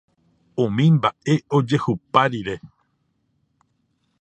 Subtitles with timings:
[0.63, 2.55] Umi mba'e ojehupa rire